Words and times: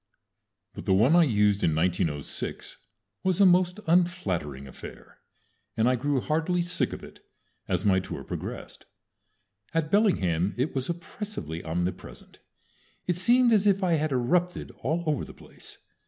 But 0.73 0.85
the 0.85 0.95
one 0.95 1.15
I 1.15 1.25
used 1.25 1.63
in 1.63 1.75
1906 1.75 2.77
was 3.23 3.39
a 3.39 3.45
most 3.45 3.79
unflattering 3.85 4.67
affair, 4.67 5.19
and 5.77 5.87
I 5.87 5.95
grew 5.95 6.19
heartily 6.19 6.63
sick 6.63 6.91
of 6.91 7.03
it 7.03 7.23
as 7.67 7.85
my 7.85 7.99
tour 7.99 8.23
progressed. 8.23 8.87
At 9.75 9.91
Bellingham 9.91 10.55
it 10.57 10.73
was 10.73 10.89
oppressively 10.89 11.63
omnipresent. 11.63 12.39
It 13.05 13.15
seemed 13.15 13.53
as 13.53 13.67
if 13.67 13.83
I 13.83 13.93
had 13.93 14.11
erupted 14.11 14.71
all 14.81 15.03
over 15.05 15.23
the 15.23 15.35
place. 15.35 15.77